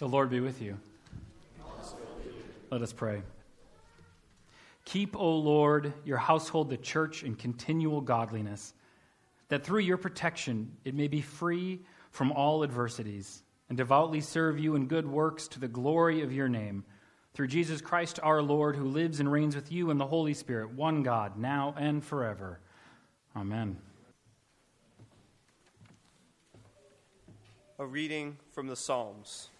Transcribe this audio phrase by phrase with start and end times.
[0.00, 0.78] The Lord be with you.
[2.70, 3.20] Let us pray.
[4.86, 8.72] Keep, O Lord, your household, the church, in continual godliness,
[9.50, 11.80] that through your protection it may be free
[12.12, 16.48] from all adversities, and devoutly serve you in good works to the glory of your
[16.48, 16.82] name.
[17.34, 20.72] Through Jesus Christ our Lord, who lives and reigns with you in the Holy Spirit,
[20.72, 22.58] one God, now and forever.
[23.36, 23.76] Amen.
[27.78, 29.50] A reading from the Psalms.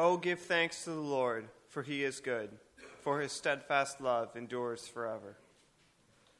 [0.00, 2.50] Oh, give thanks to the Lord, for he is good,
[3.02, 5.36] for his steadfast love endures forever.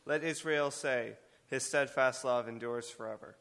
[0.06, 1.14] Let Israel say,
[1.48, 3.34] his steadfast love endures forever.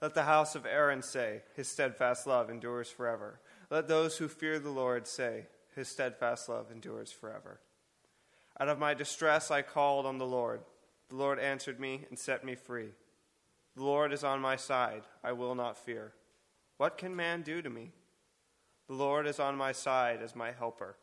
[0.00, 3.40] Let the house of Aaron say, His steadfast love endures forever.
[3.68, 7.58] Let those who fear the Lord say, His steadfast love endures forever.
[8.60, 10.60] Out of my distress I called on the Lord.
[11.08, 12.90] The Lord answered me and set me free.
[13.74, 15.02] The Lord is on my side.
[15.24, 16.12] I will not fear.
[16.76, 17.90] What can man do to me?
[18.88, 20.96] The Lord is on my side as my helper.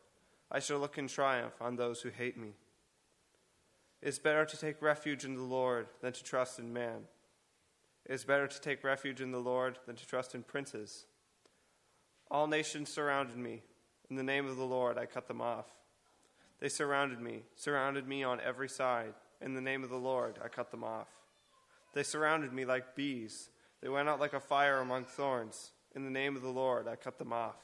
[0.52, 2.54] I shall look in triumph on those who hate me.
[4.02, 7.06] It is better to take refuge in the Lord than to trust in man.
[8.06, 11.06] It is better to take refuge in the Lord than to trust in princes.
[12.30, 13.62] All nations surrounded me.
[14.10, 15.66] In the name of the Lord, I cut them off.
[16.60, 19.14] They surrounded me, surrounded me on every side.
[19.42, 21.10] In the name of the Lord, I cut them off.
[21.94, 23.50] They surrounded me like bees.
[23.82, 25.72] They went out like a fire among thorns.
[25.96, 27.58] In the name of the Lord, I cut them off.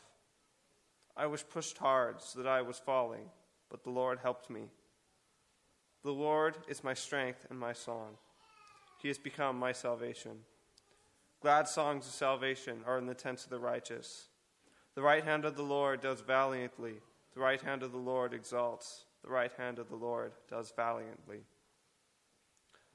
[1.15, 3.29] I was pushed hard so that I was falling,
[3.69, 4.69] but the Lord helped me.
[6.03, 8.17] The Lord is my strength and my song.
[9.01, 10.39] He has become my salvation.
[11.41, 14.27] Glad songs of salvation are in the tents of the righteous.
[14.95, 16.95] The right hand of the Lord does valiantly.
[17.33, 19.05] The right hand of the Lord exalts.
[19.23, 21.41] The right hand of the Lord does valiantly.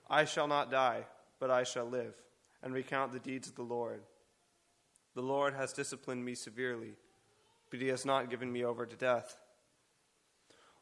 [0.08, 1.06] I shall not die,
[1.40, 2.14] but I shall live,
[2.62, 4.02] and recount the deeds of the Lord.
[5.14, 6.94] The Lord has disciplined me severely,
[7.70, 9.36] but he has not given me over to death.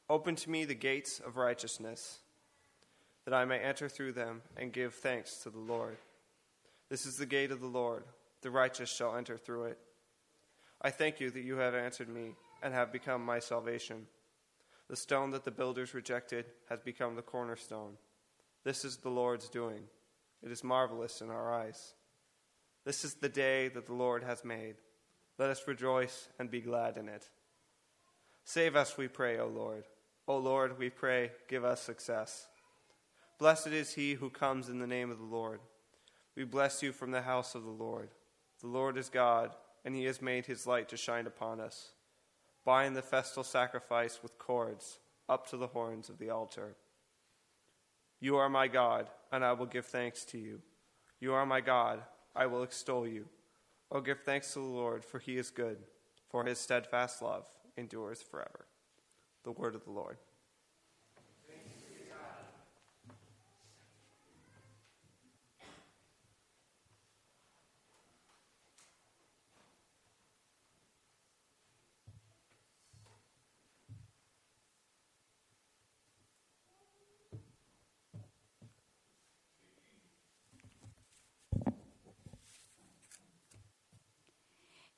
[0.08, 2.18] Open to me the gates of righteousness
[3.24, 5.96] that I may enter through them and give thanks to the Lord.
[6.90, 8.04] This is the gate of the Lord.
[8.42, 9.78] The righteous shall enter through it.
[10.82, 14.06] I thank you that you have answered me and have become my salvation.
[14.90, 17.96] The stone that the builders rejected has become the cornerstone.
[18.64, 19.84] This is the Lord's doing.
[20.42, 21.94] It is marvelous in our eyes.
[22.84, 24.74] This is the day that the Lord has made.
[25.38, 27.28] Let us rejoice and be glad in it.
[28.44, 29.84] Save us, we pray, O Lord.
[30.28, 32.46] O Lord, we pray, give us success.
[33.38, 35.60] Blessed is he who comes in the name of the Lord.
[36.36, 38.10] We bless you from the house of the Lord.
[38.60, 41.92] The Lord is God, and he has made his light to shine upon us.
[42.64, 46.76] Bind the festal sacrifice with cords up to the horns of the altar.
[48.20, 50.60] You are my God, and I will give thanks to you.
[51.20, 52.00] You are my God,
[52.34, 53.26] I will extol you.
[53.90, 55.78] Oh, give thanks to the Lord, for he is good,
[56.28, 57.46] for his steadfast love
[57.76, 58.66] endures forever.
[59.44, 60.18] The word of the Lord.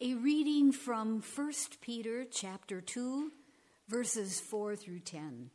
[0.06, 3.32] A reading from 1 Peter chapter 2
[3.88, 5.50] verses 4 through 10.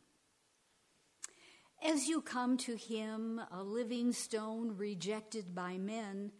[1.81, 6.33] As you come to him, a living stone rejected by men,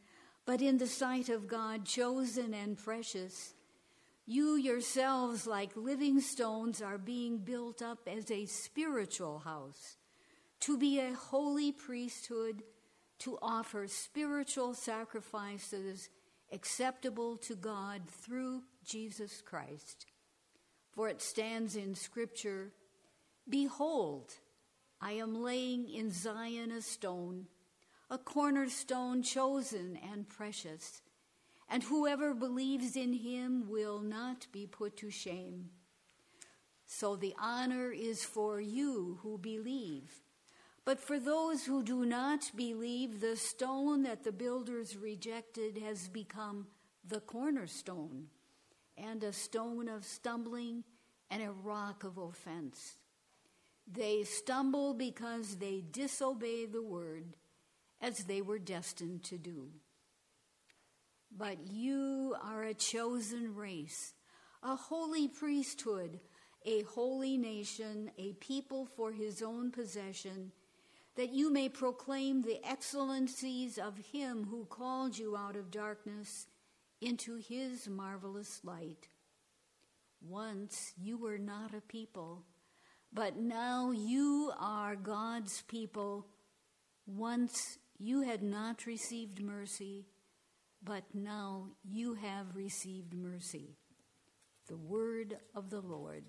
[0.45, 3.53] but in the sight of God chosen and precious,
[4.25, 9.95] you yourselves, like living stones, are being built up as a spiritual house,
[10.59, 12.63] to be a holy priesthood,
[13.19, 16.09] to offer spiritual sacrifices
[16.51, 20.05] acceptable to God through Jesus Christ.
[20.91, 22.73] For it stands in Scripture
[23.49, 24.33] Behold,
[24.99, 27.47] I am laying in Zion a stone,
[28.09, 31.01] a cornerstone chosen and precious,
[31.67, 35.69] and whoever believes in him will not be put to shame.
[36.85, 40.11] So the honor is for you who believe.
[40.83, 46.67] But for those who do not believe, the stone that the builders rejected has become
[47.07, 48.27] the cornerstone,
[48.97, 50.83] and a stone of stumbling
[51.29, 52.95] and a rock of offense.
[53.91, 57.35] They stumble because they disobey the word
[58.01, 59.69] as they were destined to do.
[61.35, 64.13] But you are a chosen race,
[64.63, 66.19] a holy priesthood,
[66.65, 70.51] a holy nation, a people for his own possession
[71.15, 76.47] that you may proclaim the excellencies of him who called you out of darkness
[77.01, 79.07] into his marvelous light.
[80.21, 82.45] Once you were not a people,
[83.11, 86.27] but now you are God's people.
[87.05, 90.05] Once you had not received mercy,
[90.83, 93.75] but now you have received mercy.
[94.67, 96.23] The word of the Lord.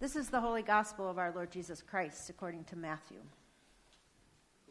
[0.00, 3.18] This is the holy gospel of our Lord Jesus Christ according to Matthew.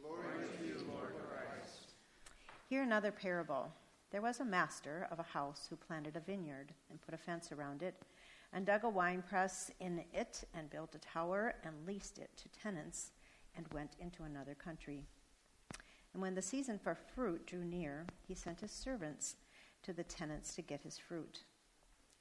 [0.02, 0.24] Glory
[0.58, 1.94] to you, Lord Christ.
[2.68, 3.72] Hear another parable.
[4.10, 7.52] There was a master of a house who planted a vineyard and put a fence
[7.52, 7.94] around it
[8.54, 13.12] and dug a winepress in it and built a tower and leased it to tenants
[13.56, 15.04] and went into another country.
[16.14, 19.36] And when the season for fruit drew near, he sent his servants
[19.84, 21.44] to the tenants to get his fruit.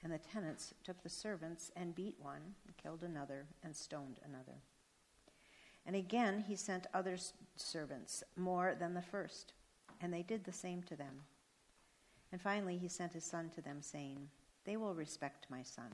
[0.03, 4.63] And the tenants took the servants and beat one, and killed another, and stoned another.
[5.85, 7.17] And again he sent other
[7.57, 9.55] servants, more than the first,
[10.01, 11.23] and they did the same to them.
[12.31, 14.29] And finally he sent his son to them, saying,
[14.65, 15.91] They will respect my son.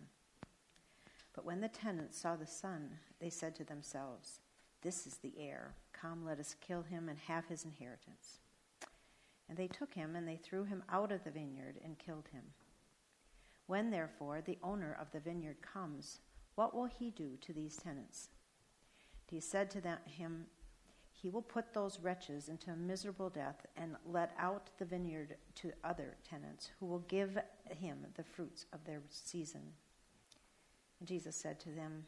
[1.32, 2.90] But when the tenants saw the son,
[3.20, 4.40] they said to themselves,
[4.82, 5.74] This is the heir.
[5.92, 8.40] Come, let us kill him and have his inheritance.
[9.48, 12.42] And they took him and they threw him out of the vineyard and killed him.
[13.66, 16.20] When, therefore, the owner of the vineyard comes,
[16.54, 18.28] what will he do to these tenants?
[19.30, 20.46] He said to him,
[21.12, 25.72] He will put those wretches into a miserable death and let out the vineyard to
[25.82, 27.38] other tenants who will give
[27.70, 29.62] him the fruits of their season.
[31.00, 32.04] And Jesus said to them,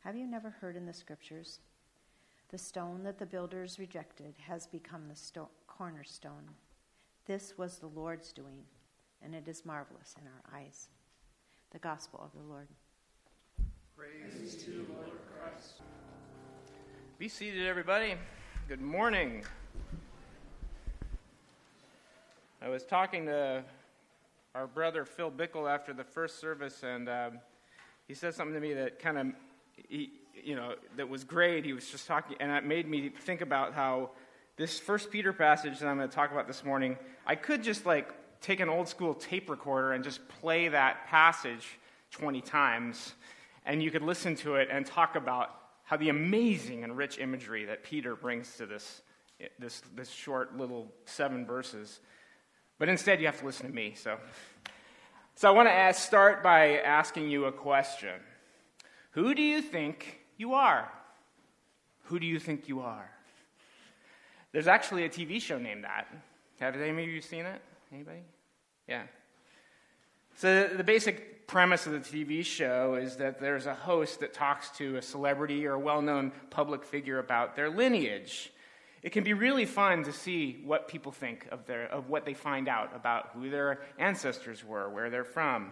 [0.00, 1.60] Have you never heard in the scriptures?
[2.48, 6.48] The stone that the builders rejected has become the sto- cornerstone.
[7.26, 8.62] This was the Lord's doing,
[9.24, 10.88] and it is marvelous in our eyes.
[11.70, 12.68] The gospel of the Lord.
[13.96, 15.74] Praise to you, Lord Christ.
[17.18, 18.14] Be seated, everybody.
[18.68, 19.44] Good morning.
[22.62, 23.64] I was talking to
[24.54, 27.38] our brother Phil Bickle after the first service, and um,
[28.06, 29.26] he said something to me that kind of,
[29.88, 31.64] you know, that was great.
[31.64, 34.10] He was just talking, and it made me think about how
[34.56, 37.86] this First Peter passage that I'm going to talk about this morning, I could just
[37.86, 41.78] like take an old school tape recorder and just play that passage
[42.12, 43.14] 20 times,
[43.66, 45.54] and you could listen to it and talk about
[45.84, 49.02] how the amazing and rich imagery that Peter brings to this,
[49.58, 52.00] this, this short little seven verses.
[52.78, 53.94] But instead, you have to listen to me.
[53.96, 54.18] So,
[55.34, 58.20] so I want to start by asking you a question
[59.12, 60.90] Who do you think you are?
[62.04, 63.10] Who do you think you are?
[64.52, 66.06] There's actually a TV show named that.
[66.60, 67.60] Have any of you seen it?
[67.92, 68.22] Anybody?
[68.86, 69.02] Yeah.
[70.36, 74.70] So the basic premise of the TV show is that there's a host that talks
[74.78, 78.52] to a celebrity or a well-known public figure about their lineage.
[79.02, 82.34] It can be really fun to see what people think of, their, of what they
[82.34, 85.70] find out about who their ancestors were, where they're from.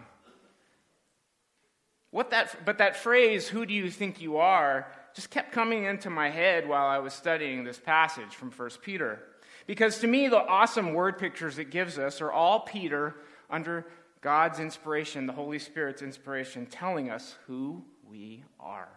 [2.09, 6.09] What that, but that phrase, who do you think you are, just kept coming into
[6.09, 9.19] my head while I was studying this passage from 1 Peter.
[9.67, 13.15] Because to me, the awesome word pictures it gives us are all Peter
[13.49, 13.85] under
[14.21, 18.89] God's inspiration, the Holy Spirit's inspiration, telling us who we are.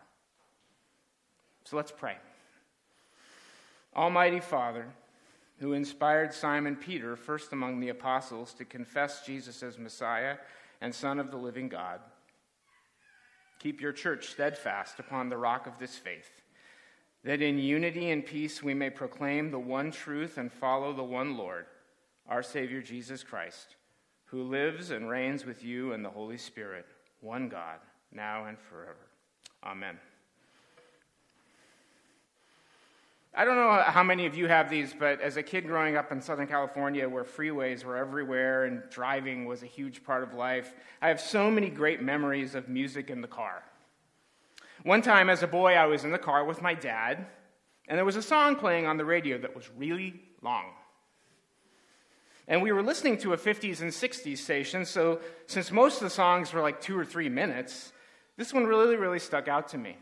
[1.64, 2.16] So let's pray.
[3.94, 4.86] Almighty Father,
[5.58, 10.36] who inspired Simon Peter, first among the apostles, to confess Jesus as Messiah
[10.80, 12.00] and Son of the living God,
[13.58, 16.39] keep your church steadfast upon the rock of this faith,
[17.24, 21.36] that in unity and peace we may proclaim the one truth and follow the one
[21.36, 21.66] Lord,
[22.28, 23.76] our Savior Jesus Christ,
[24.26, 26.86] who lives and reigns with you and the Holy Spirit,
[27.20, 27.78] one God,
[28.12, 29.08] now and forever.
[29.64, 29.98] Amen.
[33.32, 36.10] I don't know how many of you have these, but as a kid growing up
[36.10, 40.74] in Southern California where freeways were everywhere and driving was a huge part of life,
[41.00, 43.62] I have so many great memories of music in the car.
[44.82, 47.26] One time as a boy, I was in the car with my dad,
[47.88, 50.64] and there was a song playing on the radio that was really long.
[52.48, 56.10] And we were listening to a 50s and 60s station, so since most of the
[56.10, 57.92] songs were like two or three minutes,
[58.36, 59.96] this one really, really stuck out to me.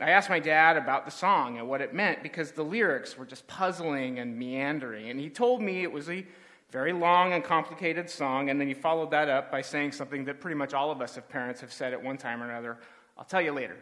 [0.00, 3.26] I asked my dad about the song and what it meant because the lyrics were
[3.26, 5.10] just puzzling and meandering.
[5.10, 6.24] And he told me it was a
[6.70, 10.40] very long and complicated song, and then you followed that up by saying something that
[10.40, 12.78] pretty much all of us, as parents, have said at one time or another
[13.18, 13.76] I'll tell you later.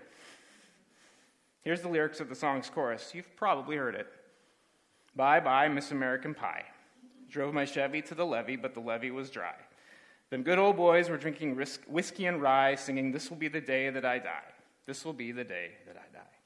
[1.63, 3.13] Here's the lyrics of the song's chorus.
[3.15, 4.09] You've probably heard it.
[5.15, 6.65] Bye bye, Miss American Pie.
[7.31, 9.55] Drove my Chevy to the levee, but the levee was dry.
[10.31, 11.57] Them good old boys were drinking
[11.89, 14.53] whiskey and rye, singing, This will be the day that I die.
[14.87, 16.38] This will be the day that I die.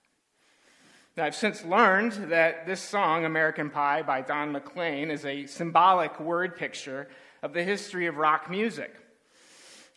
[1.14, 6.18] Now, I've since learned that this song, American Pie by Don McLean, is a symbolic
[6.18, 7.06] word picture
[7.42, 8.94] of the history of rock music.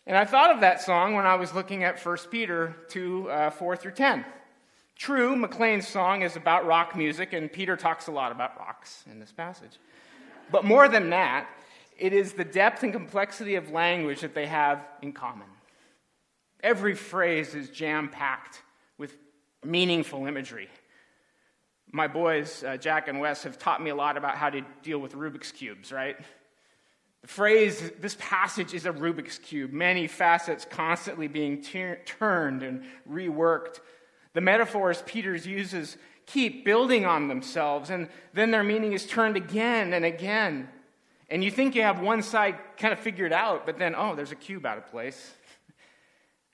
[0.05, 3.49] And I thought of that song when I was looking at 1 Peter 2 uh,
[3.49, 4.25] 4 through 10.
[4.97, 9.17] True, McLean's song is about rock music, and Peter talks a lot about rocks in
[9.21, 9.79] this passage.
[10.51, 11.47] But more than that,
[11.97, 15.47] it is the depth and complexity of language that they have in common.
[16.61, 18.61] Every phrase is jam packed
[18.97, 19.15] with
[19.63, 20.67] meaningful imagery.
[21.95, 24.99] My boys, uh, Jack and Wes, have taught me a lot about how to deal
[24.99, 26.17] with Rubik's Cubes, right?
[27.21, 32.83] The phrase, this passage is a Rubik's Cube, many facets constantly being ter- turned and
[33.09, 33.79] reworked.
[34.33, 39.93] The metaphors Peter uses keep building on themselves, and then their meaning is turned again
[39.93, 40.67] and again.
[41.29, 44.33] And you think you have one side kind of figured out, but then, oh, there's
[44.33, 45.33] a cube out of place.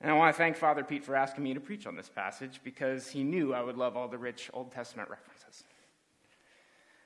[0.02, 2.60] And I want to thank Father Pete for asking me to preach on this passage
[2.64, 5.64] because he knew I would love all the rich Old Testament references.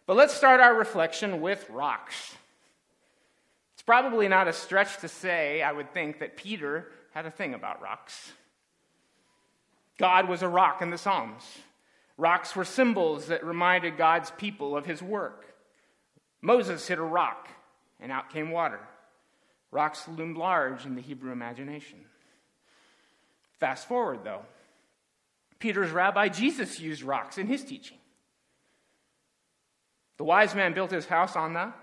[0.06, 2.36] But let's start our reflection with rocks.
[3.74, 7.54] It's probably not a stretch to say, I would think, that Peter had a thing
[7.54, 8.32] about rocks.
[9.98, 11.44] God was a rock in the Psalms.
[12.18, 15.54] Rocks were symbols that reminded God's people of his work.
[16.42, 17.50] Moses hit a rock,
[18.00, 18.80] and out came water.
[19.72, 22.06] Rocks loomed large in the Hebrew imagination.
[23.66, 24.42] Fast forward, though.
[25.58, 27.98] Peter's rabbi Jesus used rocks in his teaching.
[30.18, 31.74] The wise man built his house on the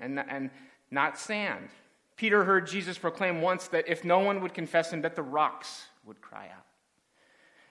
[0.00, 0.50] and, and
[0.90, 1.68] not sand.
[2.16, 5.84] Peter heard Jesus proclaim once that if no one would confess him, that the rocks
[6.04, 6.66] would cry out.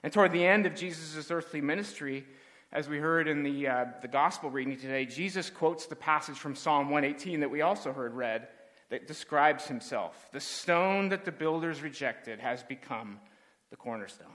[0.02, 2.24] And toward the end of Jesus' earthly ministry,
[2.72, 6.54] as we heard in the, uh, the gospel reading today, Jesus quotes the passage from
[6.54, 8.48] Psalm 118 that we also heard read
[8.90, 10.28] that describes himself.
[10.32, 13.18] The stone that the builders rejected has become
[13.70, 14.28] the cornerstone.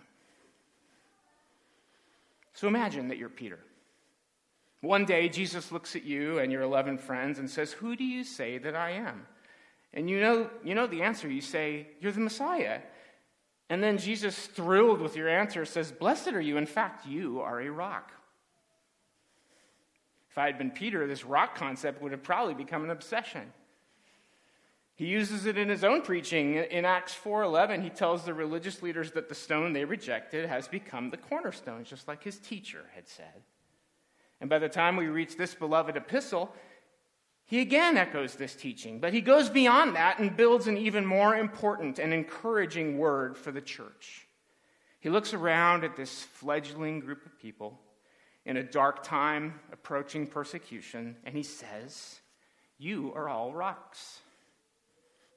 [2.53, 3.60] So imagine that you're Peter.
[4.81, 8.24] One day, Jesus looks at you and your 11 friends and says, Who do you
[8.24, 9.25] say that I am?
[9.93, 11.29] And you know, you know the answer.
[11.29, 12.79] You say, You're the Messiah.
[13.70, 16.58] And then Jesus, thrilled with your answer, says, Blessed are you.
[16.58, 18.12] In fact, you are a rock.
[20.29, 23.53] If I had been Peter, this rock concept would have probably become an obsession.
[24.95, 26.55] He uses it in his own preaching.
[26.55, 31.10] In Acts 4:11, he tells the religious leaders that the stone they rejected has become
[31.10, 33.43] the cornerstone, just like his teacher had said.
[34.39, 36.53] And by the time we reach this beloved epistle,
[37.45, 41.36] he again echoes this teaching, but he goes beyond that and builds an even more
[41.36, 44.27] important and encouraging word for the church.
[45.01, 47.79] He looks around at this fledgling group of people
[48.45, 52.21] in a dark time approaching persecution, and he says,
[52.77, 54.19] You are all rocks.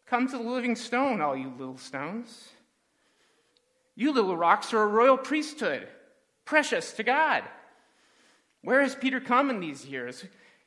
[0.07, 2.51] Come to the living stone, all you little stones.
[3.97, 5.89] You little rocks are a royal priesthood,
[6.45, 7.45] precious to God.
[8.63, 10.25] Where has Peter come in these years?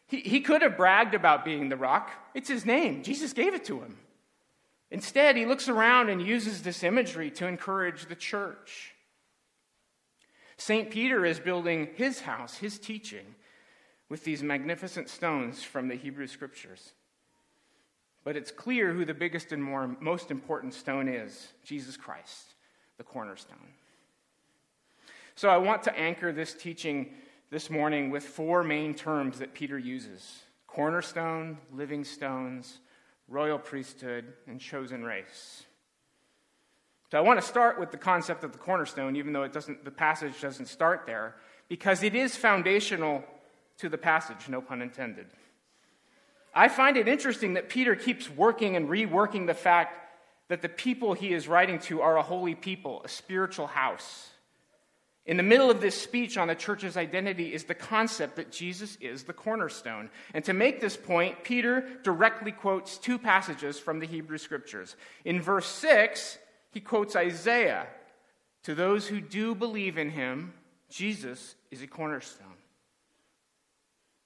[0.07, 2.11] He, he could have bragged about being the rock.
[2.33, 3.03] It's his name.
[3.03, 3.97] Jesus gave it to him.
[4.89, 8.93] Instead, he looks around and uses this imagery to encourage the church.
[10.57, 10.89] St.
[10.89, 13.35] Peter is building his house, his teaching,
[14.09, 16.93] with these magnificent stones from the Hebrew Scriptures.
[18.27, 22.55] But it's clear who the biggest and more, most important stone is Jesus Christ,
[22.97, 23.69] the cornerstone.
[25.35, 27.13] So I want to anchor this teaching
[27.51, 32.79] this morning with four main terms that Peter uses cornerstone, living stones,
[33.29, 35.63] royal priesthood, and chosen race.
[37.09, 39.85] So I want to start with the concept of the cornerstone, even though it doesn't,
[39.85, 41.35] the passage doesn't start there,
[41.69, 43.23] because it is foundational
[43.77, 45.27] to the passage, no pun intended.
[46.57, 50.09] I find it interesting that Peter keeps working and reworking the fact
[50.47, 54.31] that the people he is writing to are a holy people, a spiritual house.
[55.27, 58.97] In the middle of this speech on the church's identity is the concept that Jesus
[58.99, 60.09] is the cornerstone.
[60.33, 64.95] And to make this point, Peter directly quotes two passages from the Hebrew Scriptures.
[65.25, 66.39] In verse 6,
[66.71, 67.85] he quotes Isaiah
[68.63, 70.53] To those who do believe in him,
[70.89, 72.56] Jesus is a cornerstone.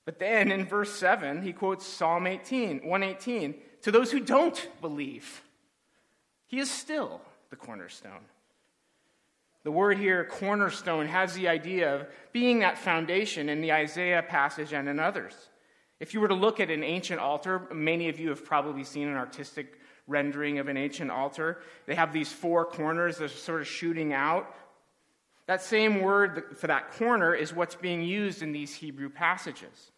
[0.06, 5.42] But then in verse 7, he quotes Psalm 18, 118 to those who don't believe.
[6.48, 8.26] He is still the cornerstone.
[9.64, 14.74] The word here, cornerstone, has the idea of being that foundation in the Isaiah passage
[14.74, 15.34] and in others.
[16.00, 19.08] If you were to look at an ancient altar, many of you have probably seen
[19.08, 19.78] an artistic
[20.08, 21.62] rendering of an ancient altar.
[21.86, 24.52] They have these four corners that are sort of shooting out.
[25.52, 29.92] That same word for that corner is what's being used in these Hebrew passages.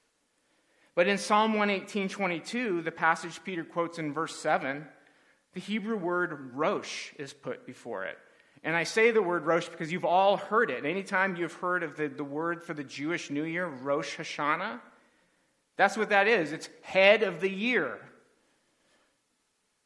[0.95, 4.87] But in Psalm 118:22, the passage Peter quotes in verse 7,
[5.53, 8.17] the Hebrew word rosh is put before it.
[8.63, 10.85] And I say the word Rosh because you've all heard it.
[10.85, 14.79] Anytime you've heard of the, the word for the Jewish New Year, Rosh Hashanah,
[15.77, 16.51] that's what that is.
[16.51, 17.99] It's head of the year.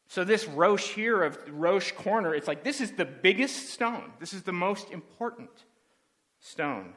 [0.08, 4.10] So, this Rosh here of Rosh corner, it's like this is the biggest stone.
[4.18, 5.50] This is the most important
[6.40, 6.94] stone.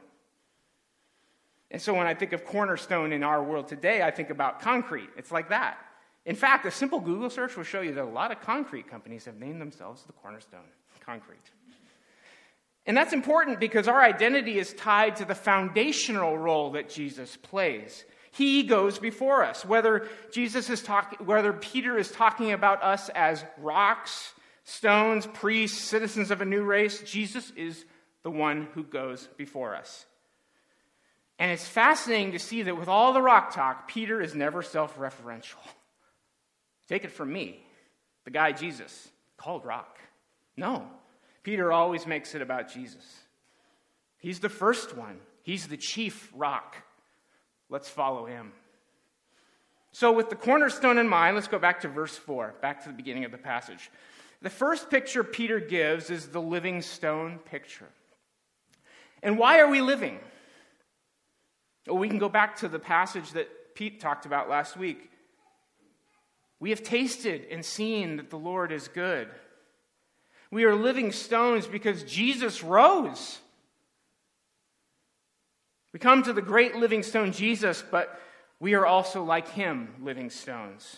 [1.70, 5.10] And so, when I think of cornerstone in our world today, I think about concrete.
[5.16, 5.78] It's like that.
[6.24, 9.26] In fact, a simple Google search will show you that a lot of concrete companies
[9.26, 10.60] have named themselves the cornerstone
[11.04, 11.50] concrete.
[12.86, 18.04] And that's important because our identity is tied to the foundational role that Jesus plays.
[18.32, 19.64] He goes before us.
[19.64, 24.32] Whether Jesus is talking, whether Peter is talking about us as rocks,
[24.64, 27.84] stones, priests, citizens of a new race, Jesus is
[28.22, 30.06] the one who goes before us.
[31.38, 34.96] And it's fascinating to see that with all the rock talk, Peter is never self
[34.98, 35.58] referential.
[36.88, 37.62] Take it from me,
[38.24, 39.98] the guy Jesus called rock.
[40.56, 40.86] No,
[41.42, 43.04] Peter always makes it about Jesus.
[44.18, 46.76] He's the first one, he's the chief rock.
[47.72, 48.52] Let's follow him.
[49.92, 52.94] So, with the cornerstone in mind, let's go back to verse 4, back to the
[52.94, 53.90] beginning of the passage.
[54.42, 57.88] The first picture Peter gives is the living stone picture.
[59.22, 60.18] And why are we living?
[61.86, 65.10] Well, we can go back to the passage that Pete talked about last week.
[66.60, 69.28] We have tasted and seen that the Lord is good.
[70.50, 73.38] We are living stones because Jesus rose.
[75.92, 78.18] We come to the great living stone, Jesus, but
[78.60, 80.96] we are also like him, living stones.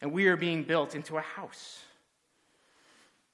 [0.00, 1.80] And we are being built into a house.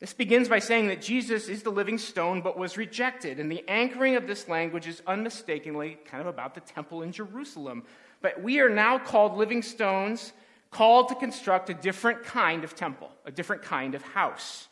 [0.00, 3.38] This begins by saying that Jesus is the living stone but was rejected.
[3.38, 7.84] And the anchoring of this language is unmistakably kind of about the temple in Jerusalem.
[8.22, 10.32] But we are now called living stones,
[10.70, 14.68] called to construct a different kind of temple, a different kind of house.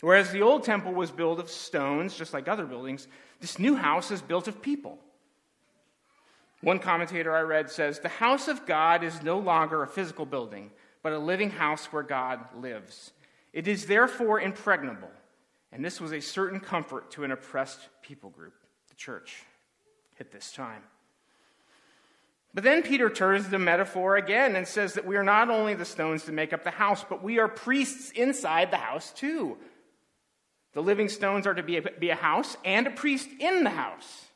[0.00, 3.08] Whereas the old temple was built of stones, just like other buildings,
[3.40, 4.98] this new house is built of people.
[6.60, 10.70] One commentator I read says the house of God is no longer a physical building,
[11.02, 13.12] but a living house where God lives.
[13.52, 15.10] It is therefore impregnable.
[15.72, 18.54] And this was a certain comfort to an oppressed people group,
[18.88, 19.42] the church,
[20.18, 20.82] at this time.
[22.54, 25.84] But then Peter turns the metaphor again and says that we are not only the
[25.84, 29.58] stones to make up the house, but we are priests inside the house too.
[30.74, 33.70] The living stones are to be a, be a house and a priest in the
[33.70, 34.26] house.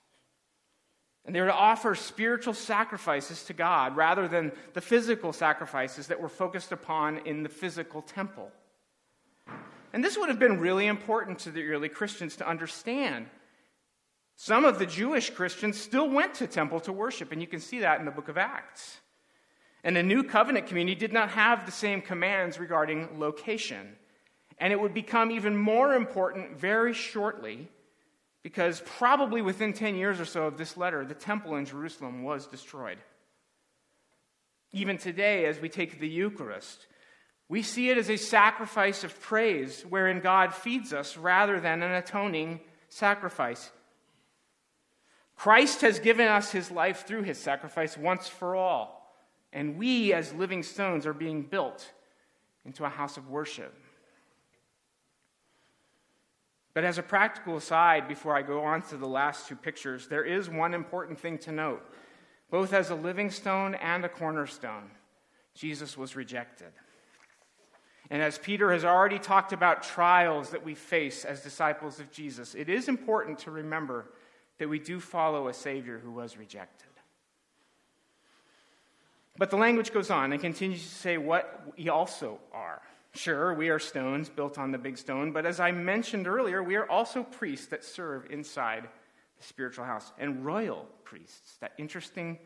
[1.27, 6.29] And they're to offer spiritual sacrifices to God rather than the physical sacrifices that were
[6.31, 8.51] focused upon in the physical temple.
[9.93, 13.27] And this would have been really important to the early Christians to understand.
[14.37, 17.81] Some of the Jewish Christians still went to temple to worship, and you can see
[17.81, 19.01] that in the book of Acts.
[19.85, 23.98] And the new covenant community did not have the same commands regarding location.
[24.61, 27.69] And it would become even more important very shortly
[28.43, 32.47] because probably within 10 years or so of this letter, the temple in Jerusalem was
[32.47, 32.99] destroyed.
[34.73, 36.87] Even today, as we take the Eucharist,
[37.49, 41.93] we see it as a sacrifice of praise wherein God feeds us rather than an
[41.93, 43.71] atoning sacrifice.
[45.37, 49.15] Christ has given us his life through his sacrifice once for all,
[49.53, 51.91] and we, as living stones, are being built
[52.65, 53.75] into a house of worship.
[56.79, 60.23] But as a practical aside, before I go on to the last two pictures, there
[60.23, 61.83] is one important thing to note.
[62.53, 64.89] Both as a living stone and a cornerstone,
[65.55, 66.71] Jesus was rejected.
[68.11, 72.55] And as Peter has already talked about trials that we face as disciples of Jesus,
[72.55, 74.13] it is important to remember
[74.59, 76.87] that we do follow a Savior who was rejected.
[79.37, 82.83] But the language goes on and continues to say what we also are.
[83.19, 86.77] Sure, we are stones built on the big stone, but as I mentioned earlier, we
[86.77, 88.85] are also priests that serve inside
[89.37, 92.39] the spiritual house, and royal priests, that interesting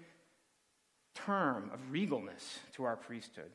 [1.14, 3.50] term of regalness to our priesthood.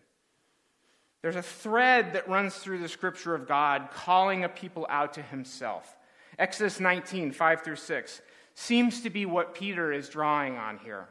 [1.23, 5.23] There's a thread that runs through the scripture of God calling a people out to
[5.23, 5.97] himself.
[6.37, 8.21] Exodus 19, 5 through 6,
[8.53, 11.07] seems to be what Peter is drawing on here.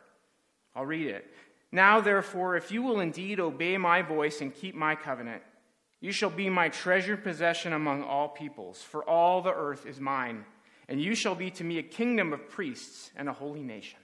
[0.77, 1.35] I'll read it.
[1.73, 5.43] Now, therefore, if you will indeed obey my voice and keep my covenant,
[6.01, 10.45] you shall be my treasured possession among all peoples, for all the earth is mine,
[10.89, 13.99] and you shall be to me a kingdom of priests and a holy nation.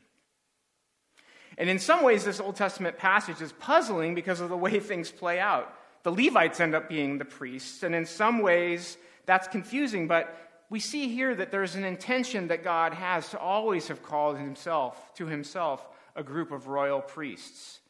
[1.58, 5.10] And in some ways, this Old Testament passage is puzzling because of the way things
[5.10, 5.72] play out.
[6.02, 10.36] The Levites end up being the priests, and in some ways, that's confusing, but
[10.70, 15.14] we see here that there's an intention that God has to always have called himself
[15.16, 17.80] to himself a group of royal priests.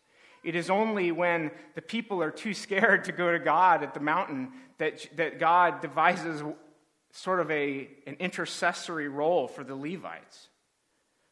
[0.43, 4.01] It is only when the people are too scared to go to God at the
[4.01, 6.43] mountain that, that God devises
[7.13, 10.49] sort of a, an intercessory role for the Levites.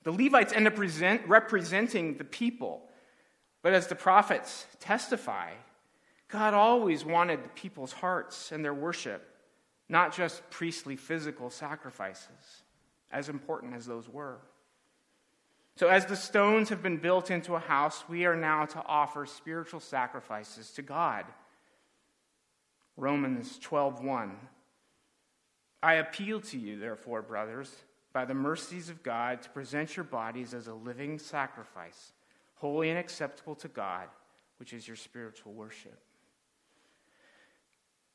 [0.02, 2.82] The Levites end up present, representing the people.
[3.62, 5.50] But as the prophets testify,
[6.28, 9.26] God always wanted the people's hearts and their worship,
[9.88, 12.62] not just priestly physical sacrifices,
[13.10, 14.38] as important as those were.
[15.80, 19.24] So, as the stones have been built into a house, we are now to offer
[19.24, 21.24] spiritual sacrifices to God.
[22.98, 24.36] Romans 12:1
[25.82, 27.74] I appeal to you therefore brothers
[28.12, 32.12] by the mercies of God to present your bodies as a living sacrifice
[32.56, 34.10] holy and acceptable to God
[34.58, 35.98] which is your spiritual worship.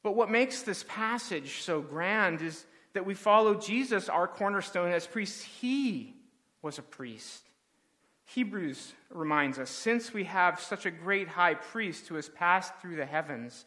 [0.04, 5.08] But what makes this passage so grand is that we follow Jesus our cornerstone as
[5.08, 6.14] priest he
[6.62, 7.45] was a priest
[8.26, 12.96] Hebrews reminds us since we have such a great high priest who has passed through
[12.96, 13.66] the heavens,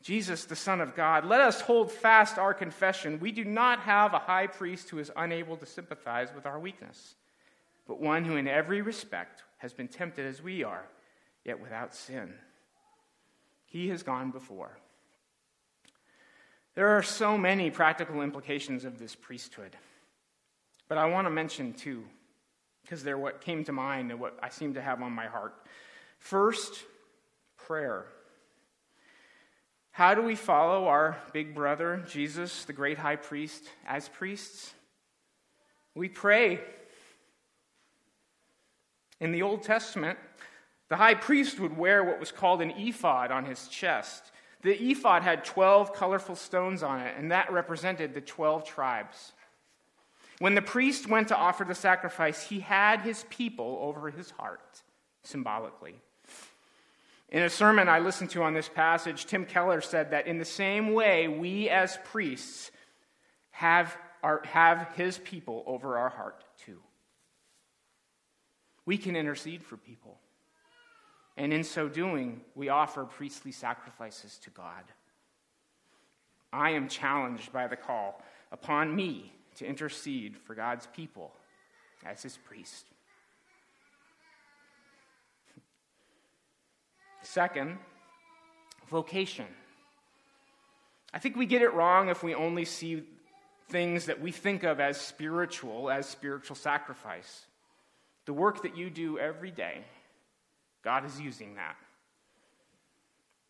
[0.00, 3.18] Jesus, the Son of God, let us hold fast our confession.
[3.18, 7.16] We do not have a high priest who is unable to sympathize with our weakness,
[7.88, 10.84] but one who in every respect has been tempted as we are,
[11.44, 12.34] yet without sin.
[13.64, 14.78] He has gone before.
[16.76, 19.76] There are so many practical implications of this priesthood,
[20.88, 22.04] but I want to mention two
[22.86, 25.54] because they're what came to mind and what I seem to have on my heart.
[26.20, 26.84] First,
[27.56, 28.06] prayer.
[29.90, 34.72] How do we follow our big brother, Jesus, the great high priest, as priests?
[35.96, 36.60] We pray.
[39.18, 40.18] In the Old Testament,
[40.88, 44.30] the high priest would wear what was called an ephod on his chest.
[44.62, 49.32] The ephod had 12 colorful stones on it, and that represented the 12 tribes.
[50.38, 54.82] When the priest went to offer the sacrifice, he had his people over his heart,
[55.22, 55.96] symbolically.
[57.28, 60.44] In a sermon I listened to on this passage, Tim Keller said that in the
[60.44, 62.70] same way, we as priests
[63.50, 66.78] have, our, have his people over our heart too.
[68.84, 70.18] We can intercede for people.
[71.36, 74.84] And in so doing, we offer priestly sacrifices to God.
[76.52, 78.22] I am challenged by the call
[78.52, 81.32] upon me to intercede for God's people
[82.04, 82.86] as his priest.
[87.22, 87.78] Second,
[88.88, 89.46] vocation.
[91.12, 93.02] I think we get it wrong if we only see
[93.68, 97.46] things that we think of as spiritual as spiritual sacrifice.
[98.26, 99.84] The work that you do every day,
[100.84, 101.76] God is using that.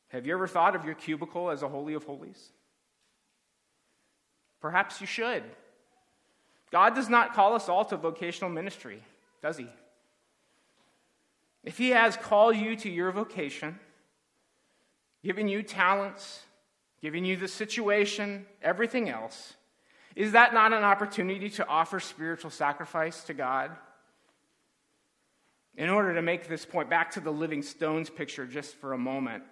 [0.09, 2.51] Have you ever thought of your cubicle as a holy of holies?
[4.61, 5.43] Perhaps you should.
[6.71, 9.03] God does not call us all to vocational ministry,
[9.43, 9.69] does He?
[11.65, 13.79] If He has called you to your vocation,
[15.25, 16.43] given you talents,
[17.01, 19.55] giving you the situation, everything else,
[20.15, 23.71] is that not an opportunity to offer spiritual sacrifice to God?
[25.77, 28.99] In order to make this point, back to the living stones picture just for a
[28.99, 29.45] moment,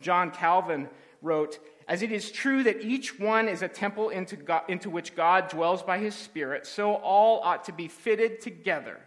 [0.00, 0.88] John Calvin
[1.22, 5.14] wrote, As it is true that each one is a temple into, God, into which
[5.14, 8.98] God dwells by his Spirit, so all ought to be fitted together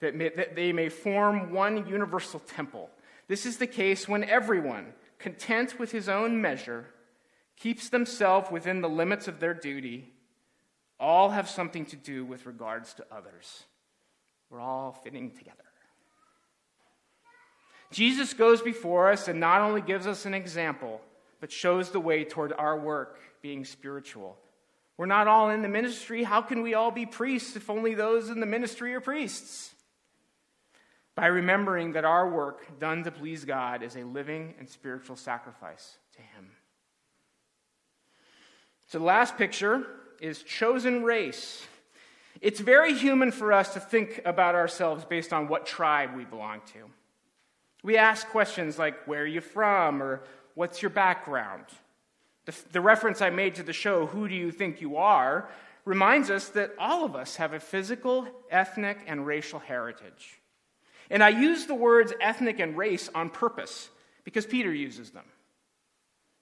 [0.00, 2.90] that, may, that they may form one universal temple.
[3.28, 6.86] This is the case when everyone, content with his own measure,
[7.56, 10.12] keeps themselves within the limits of their duty.
[11.00, 13.64] All have something to do with regards to others.
[14.50, 15.64] We're all fitting together.
[17.90, 21.00] Jesus goes before us and not only gives us an example,
[21.44, 24.38] but shows the way toward our work being spiritual.
[24.96, 26.22] We're not all in the ministry.
[26.22, 29.74] How can we all be priests if only those in the ministry are priests?
[31.14, 35.98] By remembering that our work done to please God is a living and spiritual sacrifice
[36.16, 36.52] to Him.
[38.86, 39.86] So the last picture
[40.22, 41.62] is chosen race.
[42.40, 46.62] It's very human for us to think about ourselves based on what tribe we belong
[46.72, 46.88] to.
[47.82, 50.02] We ask questions like, Where are you from?
[50.02, 50.22] or
[50.54, 51.64] What's your background?
[52.46, 55.48] The, the, reference I made to the show, Who Do You Think You Are,
[55.84, 60.40] reminds us that all of us have a physical, ethnic, and racial heritage.
[61.10, 63.90] And I use the words ethnic and race on purpose
[64.24, 65.24] because Peter uses them.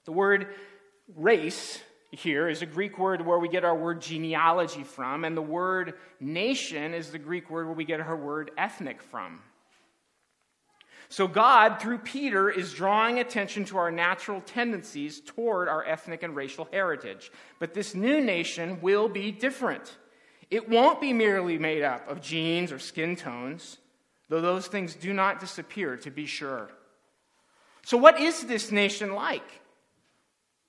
[0.05, 0.47] The word
[1.15, 5.41] race here is a Greek word where we get our word genealogy from, and the
[5.41, 9.39] word nation is the Greek word where we get our word ethnic from.
[11.13, 16.35] So, God, through Peter, is drawing attention to our natural tendencies toward our ethnic and
[16.35, 17.31] racial heritage.
[17.59, 19.95] But this new nation will be different.
[20.49, 23.77] It won't be merely made up of genes or skin tones,
[24.27, 26.71] though those things do not disappear, to be sure.
[27.85, 29.61] So, what is this nation like?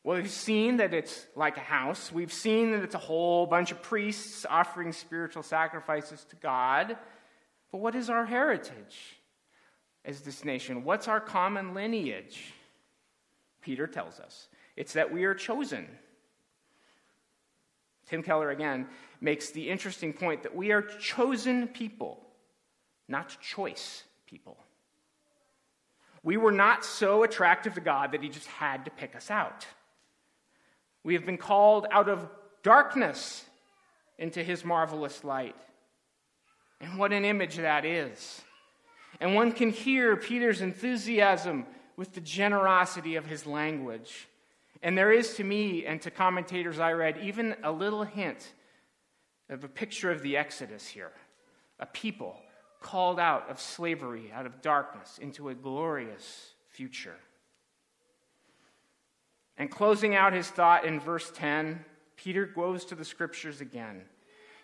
[0.02, 2.12] Well, we've seen that it's like a house.
[2.12, 6.98] We've seen that it's a whole bunch of priests offering spiritual sacrifices to God.
[7.72, 9.16] But what is our heritage
[10.04, 10.84] as this nation?
[10.84, 12.52] What's our common lineage?
[13.62, 15.86] Peter tells us it's that we are chosen.
[18.06, 18.86] Tim Keller again
[19.20, 22.20] makes the interesting point that we are chosen people,
[23.08, 24.58] not choice people.
[26.22, 29.66] We were not so attractive to God that He just had to pick us out.
[31.02, 32.26] We have been called out of
[32.62, 33.44] darkness
[34.18, 35.56] into His marvelous light.
[36.80, 38.42] And what an image that is.
[39.20, 44.28] And one can hear Peter's enthusiasm with the generosity of his language.
[44.82, 48.52] And there is to me and to commentators I read even a little hint
[49.48, 51.12] of a picture of the Exodus here
[51.80, 52.36] a people
[52.80, 57.16] called out of slavery, out of darkness, into a glorious future.
[59.56, 61.84] And closing out his thought in verse 10,
[62.16, 64.02] Peter goes to the scriptures again.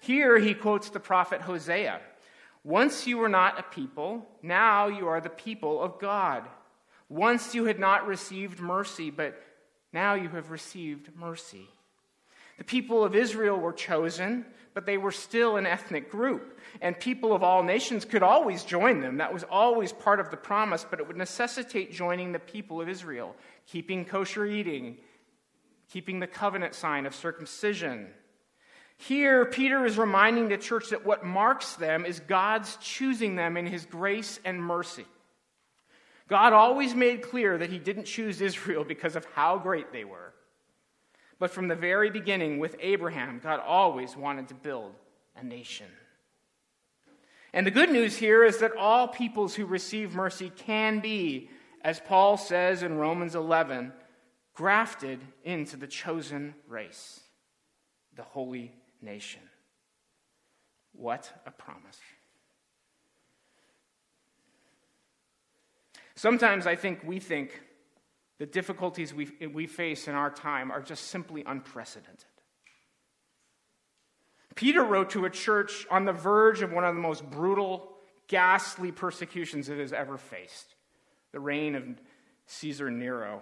[0.01, 2.01] Here he quotes the prophet Hosea
[2.65, 6.47] Once you were not a people, now you are the people of God.
[7.09, 9.41] Once you had not received mercy, but
[9.93, 11.69] now you have received mercy.
[12.59, 14.45] The people of Israel were chosen,
[14.75, 16.59] but they were still an ethnic group.
[16.83, 19.17] And people of all nations could always join them.
[19.17, 22.89] That was always part of the promise, but it would necessitate joining the people of
[22.89, 23.35] Israel,
[23.67, 24.99] keeping kosher eating,
[25.91, 28.09] keeping the covenant sign of circumcision.
[29.09, 33.67] Here, Peter is reminding the church that what marks them is God's choosing them in
[33.67, 35.07] his grace and mercy.
[36.29, 40.35] God always made clear that he didn't choose Israel because of how great they were.
[41.39, 44.93] But from the very beginning, with Abraham, God always wanted to build
[45.35, 45.87] a nation.
[47.55, 51.49] And the good news here is that all peoples who receive mercy can be,
[51.81, 53.95] as Paul says in Romans 11,
[54.55, 57.21] grafted into the chosen race,
[58.15, 59.43] the holy nation.
[60.93, 61.99] What a promise.
[66.15, 67.61] Sometimes I think we think
[68.39, 72.25] the difficulties we, we face in our time are just simply unprecedented.
[74.55, 77.93] Peter wrote to a church on the verge of one of the most brutal,
[78.27, 80.75] ghastly persecutions it has ever faced
[81.33, 81.85] the reign of
[82.47, 83.41] Caesar Nero.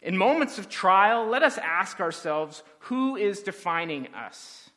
[0.00, 4.70] In moments of trial, let us ask ourselves who is defining us?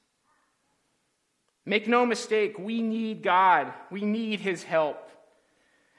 [1.65, 5.10] Make no mistake, we need God, we need His help.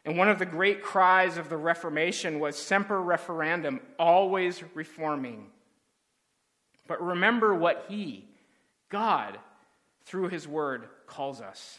[0.04, 5.46] And one of the great cries of the Reformation was semper reformanda, always reforming.
[6.88, 8.24] But remember what He,
[8.88, 9.38] God,
[10.04, 11.78] through His Word, calls us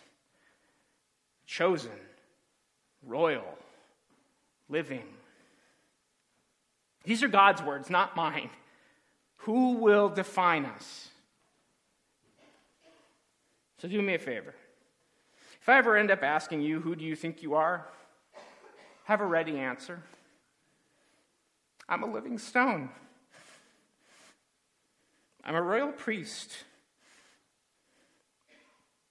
[1.45, 1.91] chosen,
[3.05, 3.57] royal,
[4.69, 5.03] living.
[7.03, 8.49] These are God's words, not mine.
[9.37, 11.09] Who will define us?
[13.79, 14.55] So do me a favor.
[15.61, 17.87] If I ever end up asking you, who do you think you are?
[19.05, 20.01] have a ready answer.
[21.87, 22.89] I'm a living stone.
[25.43, 26.51] I'm a royal priest.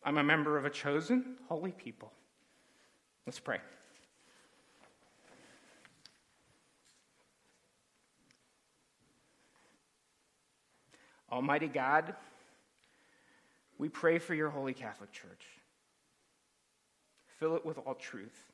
[0.02, 2.10] I'm a member of a chosen, holy people.
[3.26, 3.58] Let's pray.
[11.32, 12.14] Almighty God,
[13.78, 15.46] we pray for your holy Catholic Church.
[17.38, 18.52] Fill it with all truth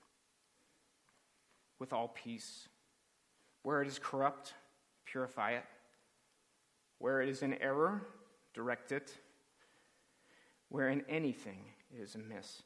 [1.78, 2.68] with all peace.
[3.62, 4.54] Where it is corrupt,
[5.04, 5.64] purify it.
[6.98, 8.02] Where it is in error,
[8.54, 9.12] direct it.
[10.68, 11.58] Where in anything
[11.96, 12.62] is amiss,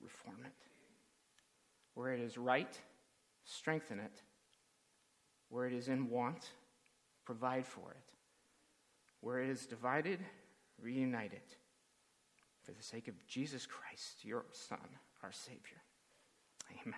[0.00, 0.52] reform it.
[1.94, 2.78] Where it is right,
[3.44, 4.22] strengthen it.
[5.50, 6.50] Where it is in want,
[7.24, 8.17] provide for it.
[9.20, 10.20] Where it is divided,
[10.80, 11.56] reunite it.
[12.62, 14.78] For the sake of Jesus Christ, your Son,
[15.22, 15.82] our Savior.
[16.82, 16.94] Amen.